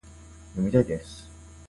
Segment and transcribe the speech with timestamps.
[0.55, 1.29] 読みたいです